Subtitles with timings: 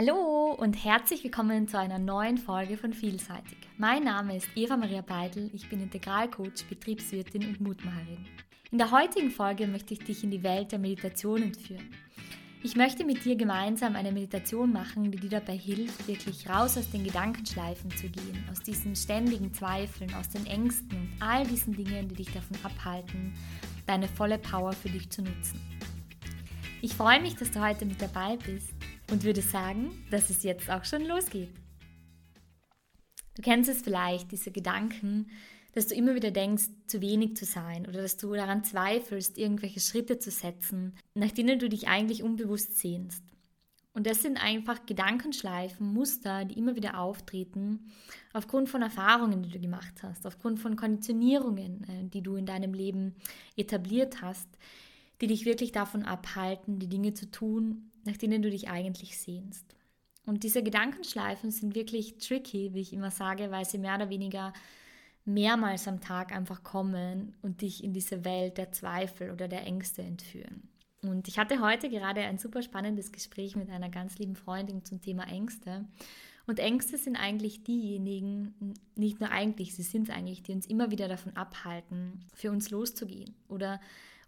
[0.00, 3.58] Hallo und herzlich willkommen zu einer neuen Folge von Vielseitig.
[3.78, 8.24] Mein Name ist Eva Maria Beidel, ich bin Integralcoach, Betriebswirtin und Mutmacherin.
[8.70, 11.90] In der heutigen Folge möchte ich dich in die Welt der Meditation entführen.
[12.62, 16.88] Ich möchte mit dir gemeinsam eine Meditation machen, die dir dabei hilft, wirklich raus aus
[16.92, 22.06] den Gedankenschleifen zu gehen, aus diesen ständigen Zweifeln, aus den Ängsten und all diesen Dingen,
[22.06, 23.34] die dich davon abhalten,
[23.86, 25.60] deine volle Power für dich zu nutzen.
[26.82, 28.77] Ich freue mich, dass du heute mit dabei bist
[29.10, 31.50] und würde sagen, dass es jetzt auch schon losgeht.
[33.34, 35.30] Du kennst es vielleicht, diese Gedanken,
[35.72, 39.80] dass du immer wieder denkst, zu wenig zu sein oder dass du daran zweifelst, irgendwelche
[39.80, 43.22] Schritte zu setzen, nach denen du dich eigentlich unbewusst sehnst.
[43.94, 47.92] Und das sind einfach Gedankenschleifen, Muster, die immer wieder auftreten,
[48.32, 52.74] aufgrund von Erfahrungen, die du gemacht hast, aufgrund von Konditionierungen, äh, die du in deinem
[52.74, 53.16] Leben
[53.56, 54.48] etabliert hast,
[55.20, 59.74] die dich wirklich davon abhalten, die Dinge zu tun, nach denen du dich eigentlich sehnst.
[60.26, 64.52] Und diese Gedankenschleifen sind wirklich tricky, wie ich immer sage, weil sie mehr oder weniger
[65.24, 70.02] mehrmals am Tag einfach kommen und dich in diese Welt der Zweifel oder der Ängste
[70.02, 70.68] entführen.
[71.02, 75.00] Und ich hatte heute gerade ein super spannendes Gespräch mit einer ganz lieben Freundin zum
[75.00, 75.86] Thema Ängste.
[76.46, 81.06] Und Ängste sind eigentlich diejenigen, nicht nur eigentlich, sie sind eigentlich, die uns immer wieder
[81.06, 83.80] davon abhalten, für uns loszugehen oder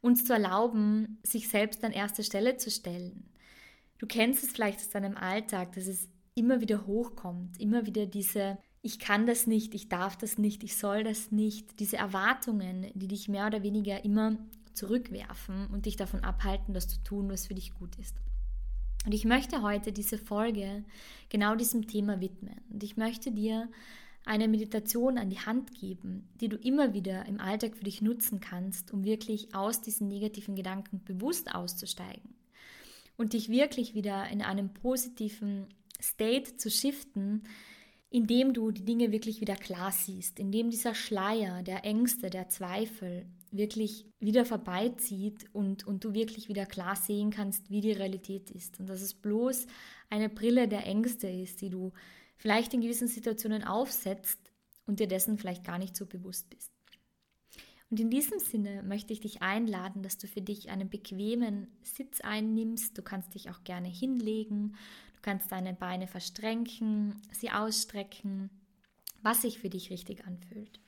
[0.03, 3.30] uns zu erlauben, sich selbst an erste Stelle zu stellen.
[4.01, 8.57] Du kennst es vielleicht aus deinem Alltag, dass es immer wieder hochkommt, immer wieder diese
[8.81, 13.09] ich kann das nicht, ich darf das nicht, ich soll das nicht, diese Erwartungen, die
[13.09, 14.39] dich mehr oder weniger immer
[14.73, 18.17] zurückwerfen und dich davon abhalten, das zu tun, was für dich gut ist.
[19.05, 20.83] Und ich möchte heute diese Folge
[21.29, 22.57] genau diesem Thema widmen.
[22.71, 23.69] Und ich möchte dir
[24.25, 28.41] eine Meditation an die Hand geben, die du immer wieder im Alltag für dich nutzen
[28.41, 32.40] kannst, um wirklich aus diesen negativen Gedanken bewusst auszusteigen
[33.21, 35.67] und dich wirklich wieder in einem positiven
[36.01, 37.43] State zu shiften,
[38.09, 43.27] indem du die Dinge wirklich wieder klar siehst, indem dieser Schleier der Ängste, der Zweifel
[43.51, 48.81] wirklich wieder vorbeizieht und, und du wirklich wieder klar sehen kannst, wie die Realität ist.
[48.81, 49.67] Und dass es bloß
[50.09, 51.93] eine Brille der Ängste ist, die du
[52.39, 54.51] vielleicht in gewissen Situationen aufsetzt
[54.87, 56.70] und dir dessen vielleicht gar nicht so bewusst bist.
[57.91, 62.21] Und in diesem Sinne möchte ich dich einladen, dass du für dich einen bequemen Sitz
[62.21, 62.97] einnimmst.
[62.97, 64.77] Du kannst dich auch gerne hinlegen.
[65.15, 68.49] Du kannst deine Beine verstrenken, sie ausstrecken,
[69.23, 70.81] was sich für dich richtig anfühlt.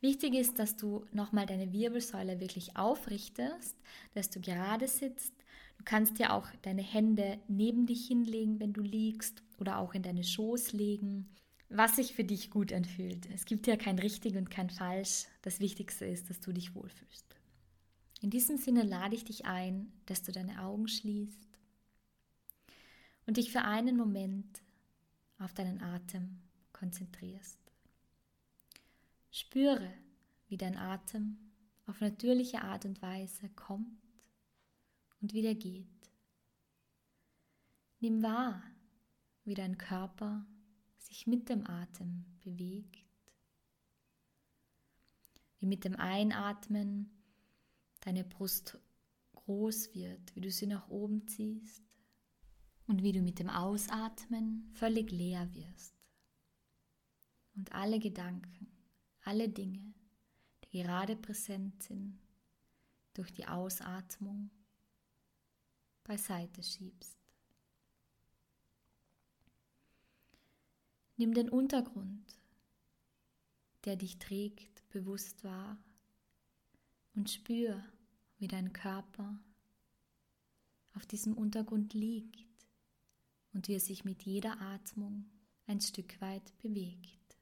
[0.00, 3.76] Wichtig ist, dass du nochmal deine Wirbelsäule wirklich aufrichtest,
[4.14, 5.32] dass du gerade sitzt.
[5.78, 10.02] Du kannst ja auch deine Hände neben dich hinlegen, wenn du liegst, oder auch in
[10.02, 11.28] deine Schoß legen
[11.74, 13.26] was sich für dich gut anfühlt.
[13.32, 15.26] Es gibt ja kein richtig und kein falsch.
[15.40, 17.34] Das Wichtigste ist, dass du dich wohlfühlst.
[18.20, 21.48] In diesem Sinne lade ich dich ein, dass du deine Augen schließt
[23.26, 24.62] und dich für einen Moment
[25.38, 26.40] auf deinen Atem
[26.72, 27.58] konzentrierst.
[29.30, 29.92] Spüre,
[30.48, 31.38] wie dein Atem
[31.86, 33.98] auf natürliche Art und Weise kommt
[35.20, 35.86] und wieder geht.
[38.00, 38.62] Nimm wahr,
[39.44, 40.44] wie dein Körper
[41.02, 43.04] sich mit dem Atem bewegt,
[45.58, 47.10] wie mit dem Einatmen
[48.00, 48.78] deine Brust
[49.32, 51.82] groß wird, wie du sie nach oben ziehst
[52.86, 55.94] und wie du mit dem Ausatmen völlig leer wirst.
[57.54, 58.66] Und alle Gedanken,
[59.22, 59.94] alle Dinge,
[60.64, 62.18] die gerade präsent sind,
[63.14, 64.50] durch die Ausatmung
[66.02, 67.21] beiseite schiebst.
[71.22, 72.36] Nimm den Untergrund,
[73.84, 75.78] der dich trägt, bewusst wahr
[77.14, 77.80] und spür,
[78.38, 79.38] wie dein Körper
[80.94, 82.66] auf diesem Untergrund liegt
[83.52, 85.30] und wie er sich mit jeder Atmung
[85.68, 87.38] ein Stück weit bewegt.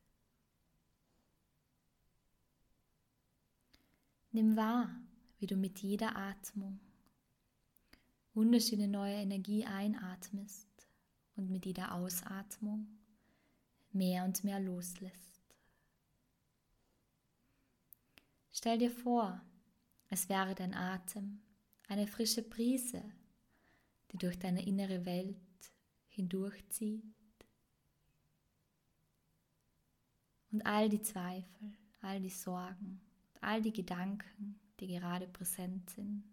[4.30, 4.94] Nimm wahr,
[5.38, 6.80] wie du mit jeder Atmung
[8.34, 10.68] wunderschöne neue Energie einatmest
[11.34, 12.99] und mit jeder Ausatmung
[13.92, 15.42] mehr und mehr loslässt.
[18.52, 19.40] Stell dir vor,
[20.08, 21.40] es wäre dein Atem
[21.88, 23.02] eine frische Brise,
[24.12, 25.36] die durch deine innere Welt
[26.08, 27.04] hindurchzieht
[30.52, 33.00] und all die Zweifel, all die Sorgen,
[33.40, 36.24] all die Gedanken, die gerade präsent sind,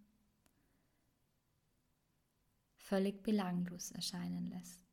[2.75, 4.86] völlig belanglos erscheinen lässt.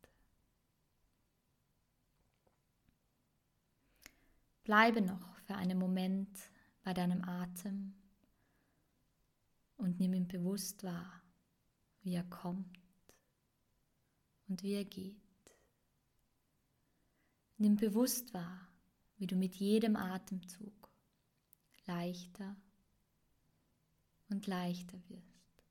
[4.64, 6.38] Bleibe noch für einen Moment
[6.82, 7.94] bei deinem Atem
[9.76, 11.22] und nimm ihn bewusst wahr,
[12.02, 12.78] wie er kommt
[14.49, 15.16] und wie er geht.
[17.58, 18.69] Nimm bewusst wahr,
[19.16, 20.90] wie du mit jedem Atemzug
[21.87, 22.56] leichter
[24.28, 25.64] und leichter wirst.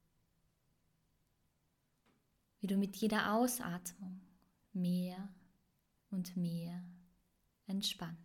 [2.60, 4.22] Wie du mit jeder Ausatmung
[4.72, 5.30] mehr
[6.10, 6.84] und mehr
[7.68, 8.23] entspannst.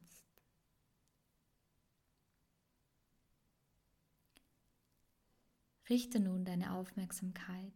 [5.88, 7.72] Richte nun deine Aufmerksamkeit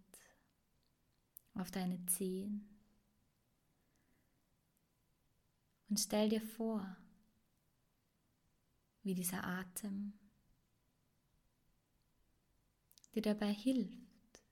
[1.54, 2.68] auf deine Zehen
[5.88, 6.96] und stell dir vor,
[9.02, 10.12] wie dieser Atem
[13.14, 14.42] dir dabei hilft,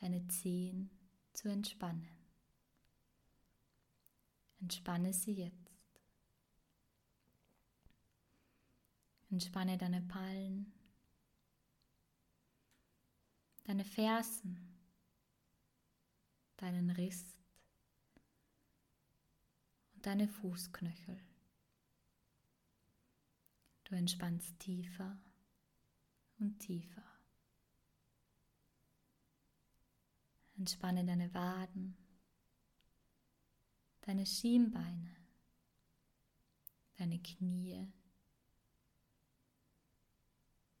[0.00, 0.90] deine Zehen
[1.32, 2.08] zu entspannen.
[4.60, 5.54] Entspanne sie jetzt.
[9.30, 10.72] Entspanne deine Palmen,
[13.68, 14.58] deine Fersen,
[16.56, 17.36] deinen Rist
[19.92, 21.20] und deine Fußknöchel.
[23.84, 25.20] Du entspannst tiefer
[26.38, 27.04] und tiefer.
[30.56, 31.94] Entspanne deine Waden,
[34.00, 35.14] deine Schienbeine,
[36.96, 37.86] deine Knie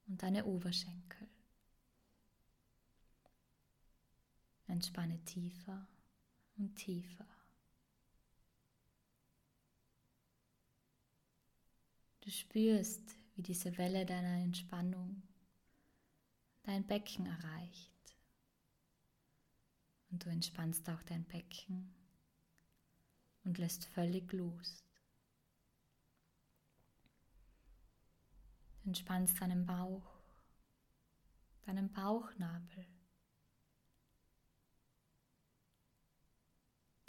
[0.06, 1.28] und deine Oberschenkel.
[4.78, 5.88] Entspanne tiefer
[6.56, 7.26] und tiefer.
[12.20, 13.02] Du spürst,
[13.34, 15.20] wie diese Welle deiner Entspannung
[16.62, 17.90] dein Becken erreicht.
[20.12, 21.92] Und du entspannst auch dein Becken
[23.42, 24.84] und lässt völlig los.
[28.84, 30.20] Entspannst deinen Bauch,
[31.66, 32.86] deinen Bauchnabel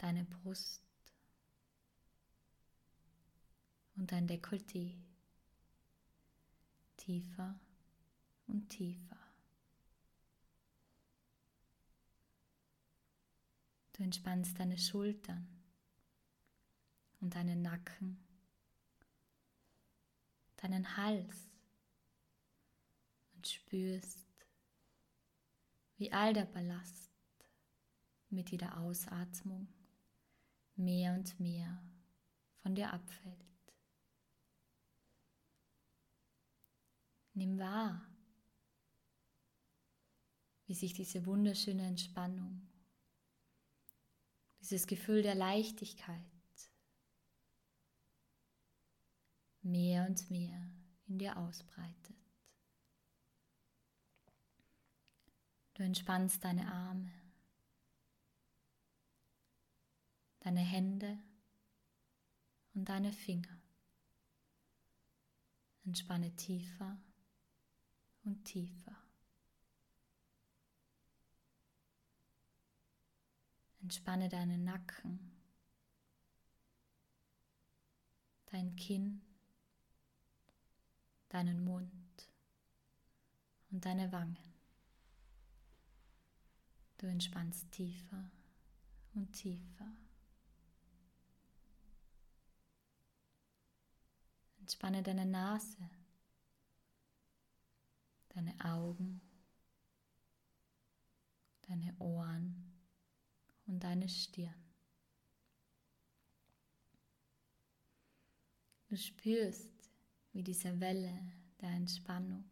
[0.00, 0.82] deine Brust
[3.96, 4.98] und dein Dekolleté
[6.96, 7.60] tiefer
[8.46, 9.18] und tiefer.
[13.92, 15.46] Du entspannst deine Schultern
[17.20, 18.24] und deinen Nacken,
[20.56, 21.50] deinen Hals
[23.34, 24.26] und spürst,
[25.98, 27.10] wie all der Ballast
[28.30, 29.68] mit jeder Ausatmung
[30.80, 31.82] mehr und mehr
[32.62, 33.36] von dir abfällt.
[37.34, 38.06] Nimm wahr,
[40.66, 42.68] wie sich diese wunderschöne Entspannung,
[44.60, 46.20] dieses Gefühl der Leichtigkeit
[49.62, 50.70] mehr und mehr
[51.06, 52.16] in dir ausbreitet.
[55.74, 57.10] Du entspannst deine Arme,
[60.50, 61.16] deine Hände
[62.74, 63.56] und deine Finger.
[65.84, 66.98] Entspanne tiefer
[68.24, 68.96] und tiefer.
[73.80, 75.20] Entspanne deinen Nacken,
[78.46, 79.22] dein Kinn,
[81.28, 82.28] deinen Mund
[83.70, 84.54] und deine Wangen.
[86.98, 88.32] Du entspannst tiefer
[89.14, 89.92] und tiefer.
[94.70, 95.90] Entspanne deine Nase,
[98.28, 99.20] deine Augen,
[101.62, 102.72] deine Ohren
[103.66, 104.54] und deine Stirn.
[108.88, 109.90] Du spürst,
[110.32, 111.18] wie diese Welle
[111.60, 112.48] der Entspannung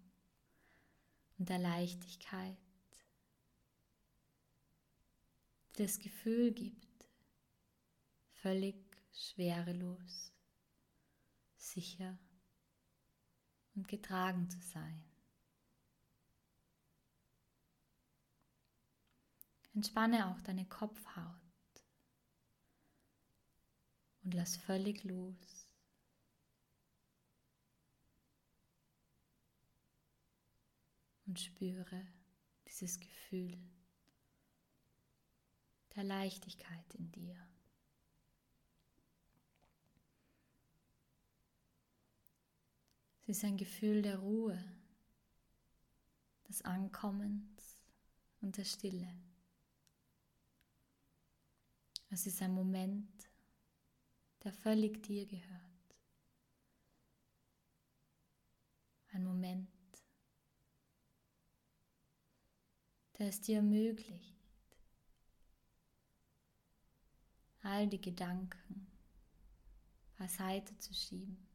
[1.39, 2.59] und der Leichtigkeit
[5.77, 7.09] dir das Gefühl gibt,
[8.43, 8.75] völlig
[9.13, 10.33] schwerelos
[11.59, 12.19] sicher
[13.75, 15.05] und getragen zu sein.
[19.75, 21.35] Entspanne auch deine Kopfhaut
[24.25, 25.67] und lass völlig los.
[31.27, 32.07] Und spüre
[32.67, 33.57] dieses Gefühl
[35.95, 37.37] der Leichtigkeit in dir.
[43.31, 44.59] Es ist ein Gefühl der Ruhe,
[46.49, 47.79] des Ankommens
[48.41, 49.15] und der Stille.
[52.09, 53.29] Es ist ein Moment,
[54.43, 55.95] der völlig dir gehört.
[59.13, 59.69] Ein Moment,
[63.19, 64.39] der es dir ermöglicht,
[67.61, 68.87] all die Gedanken
[70.17, 71.48] beiseite zu schieben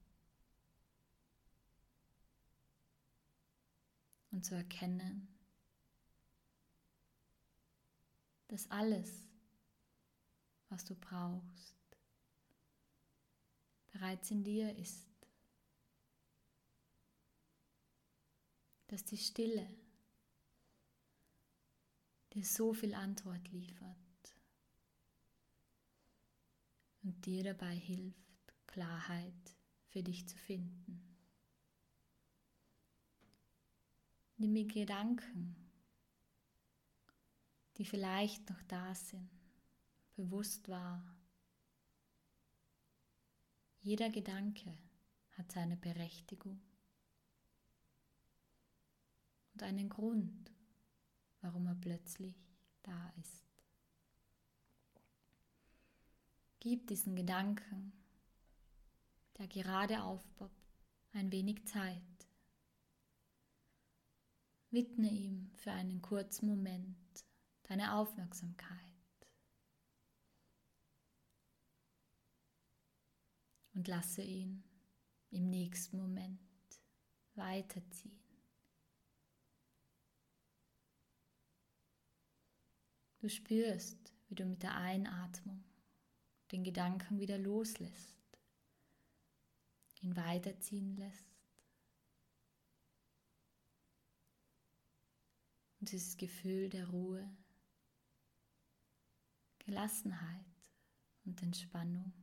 [4.33, 5.27] und zu erkennen,
[8.47, 9.29] dass alles,
[10.69, 11.75] was du brauchst,
[13.91, 15.07] bereits in dir ist.
[18.87, 19.67] Dass die Stille
[22.33, 23.97] dir so viel Antwort liefert
[27.03, 29.55] und dir dabei hilft, Klarheit
[29.89, 31.12] für dich zu finden.
[34.43, 35.55] Nimm mir Gedanken,
[37.77, 39.29] die vielleicht noch da sind,
[40.17, 41.15] bewusst wahr.
[43.79, 44.77] Jeder Gedanke
[45.37, 46.59] hat seine Berechtigung
[49.53, 50.51] und einen Grund,
[51.39, 52.35] warum er plötzlich
[52.81, 53.45] da ist.
[56.59, 57.93] Gib diesen Gedanken,
[59.37, 60.81] der gerade aufpoppt,
[61.13, 62.12] ein wenig Zeit.
[64.73, 66.97] Widme ihm für einen kurzen Moment
[67.61, 68.79] deine Aufmerksamkeit.
[73.75, 74.63] Und lasse ihn
[75.29, 76.39] im nächsten Moment
[77.35, 78.19] weiterziehen.
[83.19, 85.63] Du spürst, wie du mit der Einatmung
[86.51, 88.17] den Gedanken wieder loslässt,
[90.01, 91.32] ihn weiterziehen lässt.
[95.83, 97.29] Und dieses Gefühl der Ruhe,
[99.59, 100.45] Gelassenheit
[101.25, 102.13] und Entspannung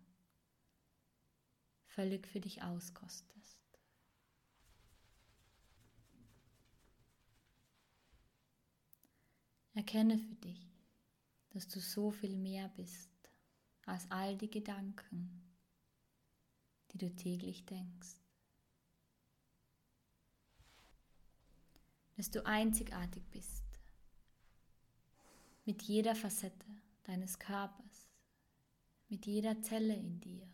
[1.85, 3.61] völlig für dich auskostest.
[9.75, 10.83] Erkenne für dich,
[11.50, 13.11] dass du so viel mehr bist
[13.85, 15.55] als all die Gedanken,
[16.93, 18.20] die du täglich denkst.
[22.21, 23.65] Dass du einzigartig bist
[25.65, 26.67] mit jeder Facette
[27.05, 28.11] deines Körpers,
[29.09, 30.47] mit jeder Zelle in dir,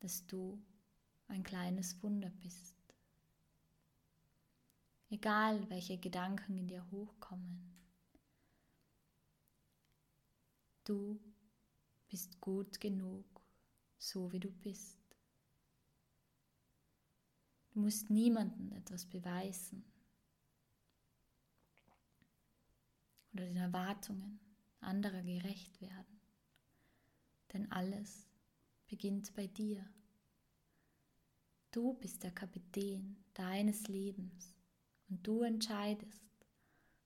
[0.00, 0.62] dass du
[1.28, 2.76] ein kleines Wunder bist.
[5.08, 7.72] Egal welche Gedanken in dir hochkommen,
[10.84, 11.18] Du
[12.08, 13.24] bist gut genug,
[13.96, 15.05] so wie du bist.
[17.76, 19.84] Du musst niemandem etwas beweisen
[23.34, 24.40] oder den Erwartungen
[24.80, 26.22] anderer gerecht werden,
[27.52, 28.26] denn alles
[28.86, 29.86] beginnt bei dir.
[31.70, 34.56] Du bist der Kapitän deines Lebens
[35.10, 36.24] und du entscheidest,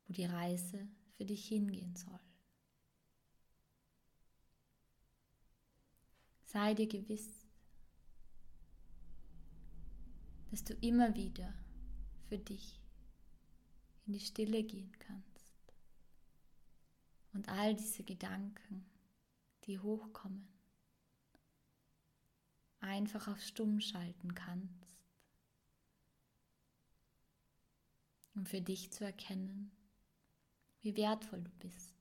[0.06, 0.86] wo die Reise
[1.16, 2.20] für dich hingehen soll.
[6.44, 7.39] Sei dir gewiss,
[10.50, 11.54] dass du immer wieder
[12.28, 12.80] für dich
[14.06, 15.74] in die Stille gehen kannst.
[17.32, 18.84] Und all diese Gedanken,
[19.64, 20.48] die hochkommen,
[22.80, 24.96] einfach auf Stumm schalten kannst,
[28.34, 29.70] um für dich zu erkennen,
[30.80, 31.94] wie wertvoll du bist.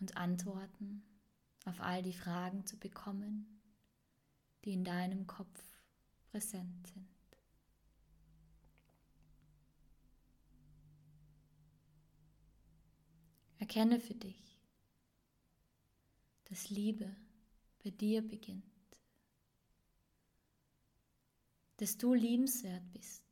[0.00, 1.02] Und Antworten
[1.64, 3.57] auf all die Fragen zu bekommen,
[4.68, 5.64] die in deinem Kopf
[6.30, 7.08] präsent sind.
[13.58, 14.60] Erkenne für dich,
[16.44, 17.16] dass Liebe
[17.82, 18.62] bei dir beginnt,
[21.78, 23.24] dass du liebenswert bist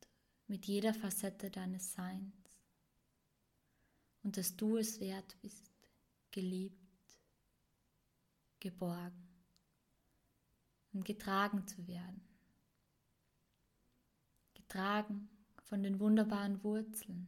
[0.47, 2.33] mit jeder Facette deines Seins.
[4.23, 5.71] Und dass du es wert bist,
[6.31, 6.81] geliebt
[8.59, 9.26] geborgen
[10.97, 12.23] und getragen zu werden.
[14.55, 15.29] Getragen
[15.65, 17.27] von den wunderbaren Wurzeln,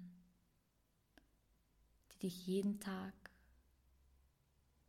[2.12, 3.12] die dich jeden Tag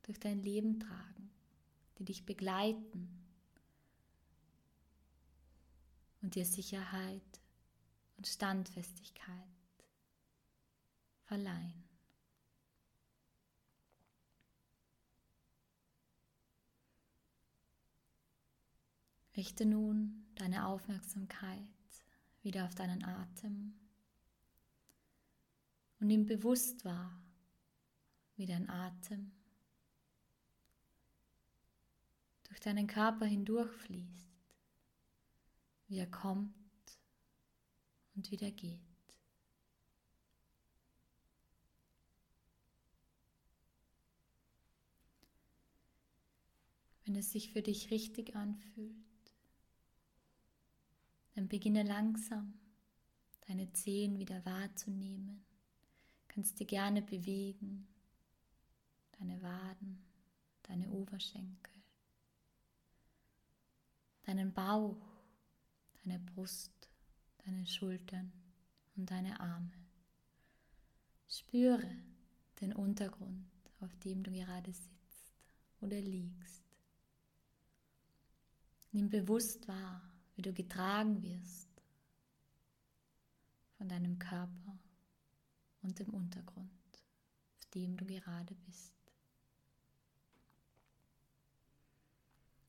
[0.03, 1.29] durch dein Leben tragen,
[1.97, 3.21] die dich begleiten
[6.21, 7.41] und dir Sicherheit
[8.15, 9.35] und Standfestigkeit
[11.25, 11.88] verleihen.
[19.39, 21.63] Richte nun deine Aufmerksamkeit
[22.41, 23.73] wieder auf deinen Atem
[26.01, 27.17] und nimm bewusst wahr,
[28.35, 29.31] wie dein Atem
[32.49, 34.29] durch deinen Körper hindurchfließt,
[35.87, 36.53] wie er kommt
[38.15, 38.81] und wieder geht.
[47.05, 49.08] Wenn es sich für dich richtig anfühlt,
[51.39, 52.53] dann beginne langsam
[53.47, 55.45] deine Zehen wieder wahrzunehmen.
[56.27, 57.87] Kannst dir gerne bewegen,
[59.17, 60.03] deine Waden,
[60.63, 61.81] deine Oberschenkel,
[64.23, 65.01] deinen Bauch,
[66.03, 66.89] deine Brust,
[67.45, 68.33] deine Schultern
[68.97, 69.71] und deine Arme.
[71.29, 71.89] Spüre
[72.59, 73.47] den Untergrund,
[73.79, 75.31] auf dem du gerade sitzt
[75.79, 76.65] oder liegst.
[78.91, 80.08] Nimm bewusst wahr,
[80.39, 81.67] wie du getragen wirst
[83.77, 84.79] von deinem Körper
[85.81, 86.71] und dem Untergrund,
[87.57, 88.95] auf dem du gerade bist.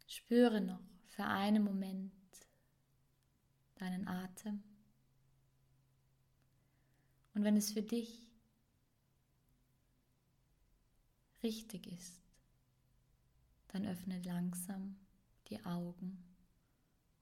[0.08, 2.12] Spüre noch für einen Moment
[3.76, 4.64] deinen Atem.
[7.34, 8.26] Und wenn es für dich
[11.44, 12.20] richtig ist,
[13.68, 14.96] dann öffne langsam
[15.46, 16.29] die Augen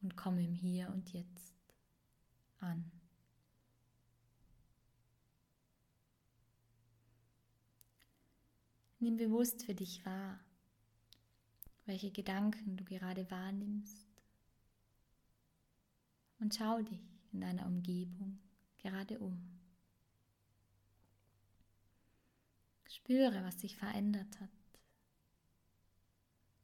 [0.00, 1.54] und komme im Hier und Jetzt
[2.60, 2.90] an.
[9.00, 10.40] Nimm bewusst für dich wahr,
[11.86, 14.08] welche Gedanken du gerade wahrnimmst
[16.40, 17.00] und schau dich
[17.32, 18.38] in deiner Umgebung
[18.78, 19.58] gerade um.
[22.88, 24.50] Spüre, was sich verändert hat,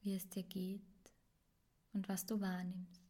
[0.03, 0.83] wie es dir geht
[1.93, 3.04] und was du wahrnimmst.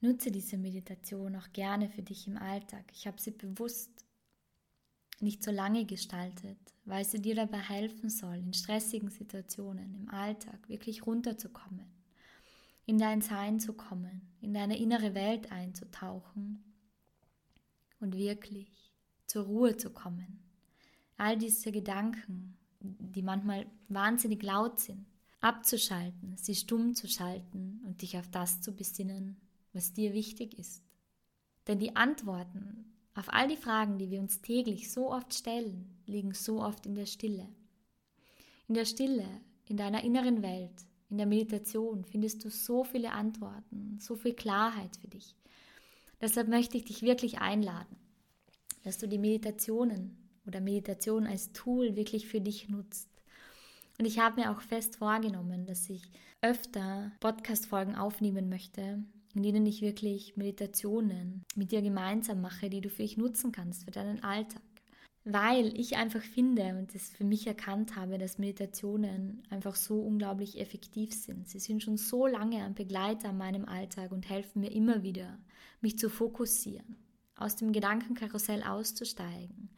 [0.00, 2.84] Nutze diese Meditation auch gerne für dich im Alltag.
[2.92, 4.06] Ich habe sie bewusst
[5.20, 10.68] nicht so lange gestaltet, weil sie dir dabei helfen soll, in stressigen Situationen im Alltag
[10.68, 11.86] wirklich runterzukommen,
[12.86, 16.64] in dein Sein zu kommen, in deine innere Welt einzutauchen
[18.00, 18.94] und wirklich
[19.26, 20.42] zur Ruhe zu kommen.
[21.18, 25.04] All diese Gedanken, die manchmal wahnsinnig laut sind,
[25.40, 29.36] abzuschalten, sie stumm zu schalten und dich auf das zu besinnen,
[29.72, 30.82] was dir wichtig ist.
[31.66, 36.32] Denn die Antworten auf all die Fragen, die wir uns täglich so oft stellen, liegen
[36.32, 37.48] so oft in der Stille.
[38.68, 39.26] In der Stille,
[39.66, 44.96] in deiner inneren Welt, in der Meditation findest du so viele Antworten, so viel Klarheit
[44.96, 45.34] für dich.
[46.20, 47.96] Deshalb möchte ich dich wirklich einladen,
[48.84, 53.08] dass du die Meditationen oder Meditation als Tool wirklich für dich nutzt.
[53.98, 56.02] Und ich habe mir auch fest vorgenommen, dass ich
[56.40, 59.02] öfter Podcast-Folgen aufnehmen möchte,
[59.34, 63.84] in denen ich wirklich Meditationen mit dir gemeinsam mache, die du für dich nutzen kannst,
[63.84, 64.62] für deinen Alltag.
[65.24, 70.58] Weil ich einfach finde und es für mich erkannt habe, dass Meditationen einfach so unglaublich
[70.58, 71.48] effektiv sind.
[71.48, 75.38] Sie sind schon so lange ein Begleiter in meinem Alltag und helfen mir immer wieder,
[75.82, 76.96] mich zu fokussieren,
[77.36, 79.68] aus dem Gedankenkarussell auszusteigen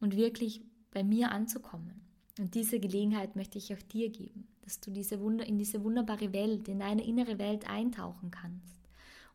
[0.00, 2.02] und wirklich bei mir anzukommen.
[2.38, 6.32] Und diese Gelegenheit möchte ich auch dir geben, dass du diese Wunder, in diese wunderbare
[6.32, 8.83] Welt, in deine innere Welt eintauchen kannst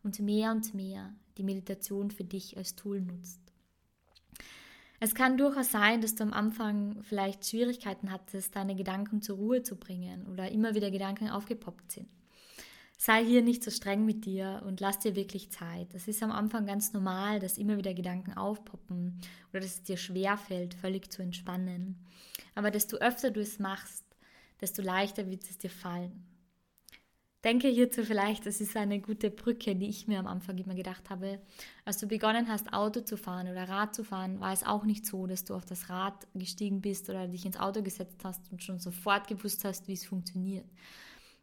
[0.04, 3.40] und mehr und mehr die Meditation für dich als Tool nutzt.
[5.02, 9.64] Es kann durchaus sein, dass du am Anfang vielleicht Schwierigkeiten hattest, deine Gedanken zur Ruhe
[9.64, 12.10] zu bringen oder immer wieder Gedanken aufgepoppt sind.
[12.98, 15.94] Sei hier nicht so streng mit dir und lass dir wirklich Zeit.
[15.94, 19.96] Es ist am Anfang ganz normal, dass immer wieder Gedanken aufpoppen oder dass es dir
[19.96, 22.06] schwerfällt, völlig zu entspannen.
[22.56, 24.04] Aber desto öfter du es machst,
[24.60, 26.26] desto leichter wird es dir fallen.
[27.44, 31.10] Denke hierzu vielleicht, das ist eine gute Brücke, die ich mir am Anfang immer gedacht
[31.10, 31.40] habe.
[31.86, 35.06] Als du begonnen hast, Auto zu fahren oder Rad zu fahren, war es auch nicht
[35.06, 38.62] so, dass du auf das Rad gestiegen bist oder dich ins Auto gesetzt hast und
[38.62, 40.66] schon sofort gewusst hast, wie es funktioniert.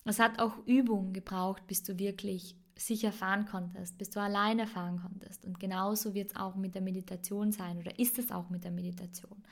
[0.05, 5.01] Es hat auch Übung gebraucht, bis du wirklich sicher fahren konntest, bis du alleine fahren
[5.01, 5.47] konntest.
[5.47, 8.71] Und genauso wird es auch mit der Meditation sein oder ist es auch mit der
[8.71, 9.43] Meditation.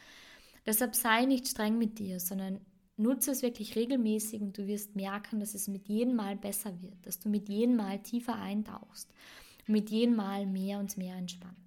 [0.66, 2.61] Deshalb sei nicht streng mit dir, sondern
[2.96, 6.94] Nutze es wirklich regelmäßig und du wirst merken, dass es mit jedem Mal besser wird,
[7.04, 9.11] dass du mit jedem Mal tiefer eintauchst
[9.66, 11.64] und mit jedem Mal mehr und mehr entspannst.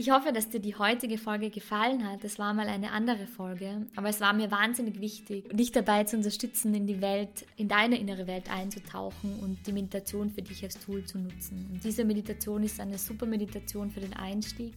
[0.00, 2.22] Ich hoffe, dass dir die heutige Folge gefallen hat.
[2.22, 6.16] Es war mal eine andere Folge, aber es war mir wahnsinnig wichtig, dich dabei zu
[6.16, 10.78] unterstützen, in die Welt, in deine innere Welt einzutauchen und die Meditation für dich als
[10.78, 11.68] Tool zu nutzen.
[11.72, 14.74] Und diese Meditation ist eine super Meditation für den Einstieg,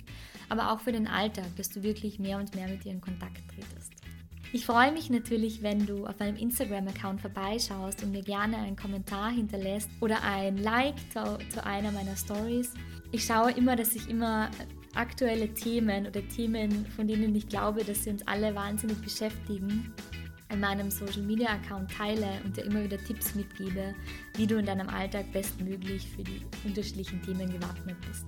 [0.49, 3.41] aber auch für den Alltag, dass du wirklich mehr und mehr mit ihr in Kontakt
[3.47, 4.00] tretest.
[4.53, 9.31] Ich freue mich natürlich, wenn du auf meinem Instagram-Account vorbeischaust und mir gerne einen Kommentar
[9.31, 12.73] hinterlässt oder ein Like zu, zu einer meiner Stories.
[13.13, 14.51] Ich schaue immer, dass ich immer
[14.93, 19.93] aktuelle Themen oder Themen, von denen ich glaube, dass sie uns alle wahnsinnig beschäftigen,
[20.49, 23.95] in meinem Social Media Account teile und dir immer wieder Tipps mitgebe,
[24.35, 28.25] wie du in deinem Alltag bestmöglich für die unterschiedlichen Themen gewappnet bist.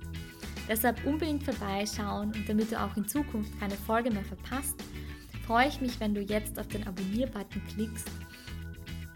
[0.70, 4.82] Deshalb unbedingt vorbeischauen und damit du auch in Zukunft keine Folge mehr verpasst,
[5.46, 8.10] freue ich mich, wenn du jetzt auf den Abonnier-Button klickst,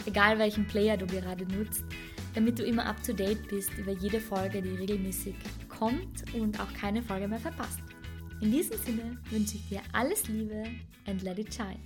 [0.06, 1.84] egal welchen Player du gerade nutzt,
[2.36, 5.36] damit du immer up-to-date bist über jede Folge, die regelmäßig
[5.70, 7.80] kommt und auch keine Folge mehr verpasst.
[8.42, 10.64] In diesem Sinne wünsche ich dir alles Liebe
[11.08, 11.80] and let it shine.